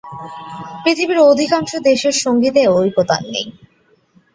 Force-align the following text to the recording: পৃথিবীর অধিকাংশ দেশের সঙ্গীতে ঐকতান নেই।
পৃথিবীর 0.83 1.19
অধিকাংশ 1.31 1.71
দেশের 1.89 2.15
সঙ্গীতে 2.23 2.61
ঐকতান 2.75 3.21
নেই। 3.25 3.47